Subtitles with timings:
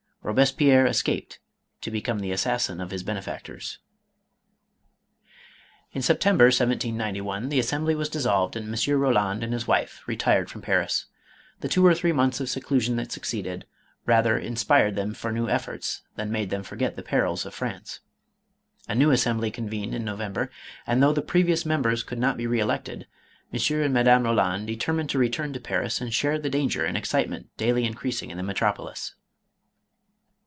[0.23, 1.39] Robespierre escaped
[1.81, 3.79] to become the assassin of his benefactors.
[5.93, 8.99] In September 1791, the Assembly was dissolved and M.
[8.99, 11.07] Roland and his wife retired from Paris.
[11.61, 13.65] The two or three months of seclusion that succeeded,
[14.05, 18.01] rather in spired them for new efforts, than made them forget the perils of France.
[18.87, 20.49] A new Assembly convened in No vember,
[20.85, 23.07] and though the previous members could not be re elected,
[23.51, 23.81] M.
[23.83, 27.85] and Madame Roland determined to return to Paris and share the danger and excitement daily
[27.85, 29.15] increasing in the metropolis.